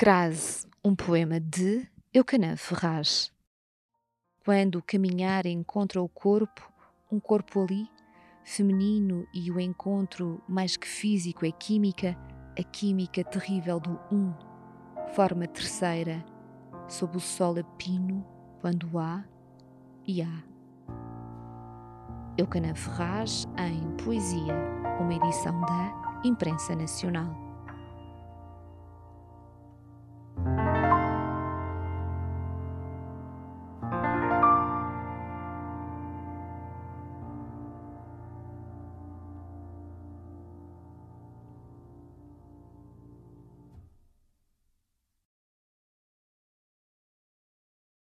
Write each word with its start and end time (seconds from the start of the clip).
Crase, 0.00 0.66
um 0.82 0.96
poema 0.96 1.38
de 1.38 1.86
Eucanã 2.10 2.56
Ferraz. 2.56 3.30
Quando 4.42 4.82
caminhar 4.82 5.44
encontra 5.44 6.00
o 6.00 6.08
corpo, 6.08 6.72
um 7.12 7.20
corpo 7.20 7.62
ali, 7.62 7.86
feminino 8.42 9.28
e 9.34 9.50
o 9.50 9.60
encontro 9.60 10.42
mais 10.48 10.74
que 10.74 10.88
físico 10.88 11.44
é 11.44 11.52
química, 11.52 12.16
a 12.58 12.62
química 12.62 13.22
terrível 13.22 13.78
do 13.78 14.00
um, 14.10 14.32
forma 15.14 15.46
terceira, 15.46 16.24
sob 16.88 17.18
o 17.18 17.20
sol 17.20 17.58
a 17.58 17.64
pino, 17.76 18.26
quando 18.62 18.98
há 18.98 19.22
e 20.06 20.22
há. 20.22 20.42
Eucanã 22.38 22.74
Ferraz 22.74 23.46
em 23.58 24.02
Poesia, 24.02 24.56
uma 24.98 25.12
edição 25.12 25.60
da 25.60 26.20
Imprensa 26.24 26.74
Nacional. 26.74 27.49